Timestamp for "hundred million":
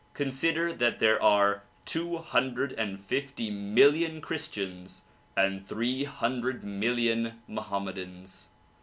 6.05-7.43